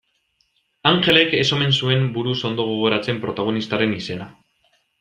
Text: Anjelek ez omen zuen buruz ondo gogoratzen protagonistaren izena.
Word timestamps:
Anjelek 0.91 1.35
ez 1.41 1.45
omen 1.57 1.75
zuen 1.83 2.07
buruz 2.17 2.35
ondo 2.51 2.65
gogoratzen 2.71 3.21
protagonistaren 3.27 3.95
izena. 3.99 4.31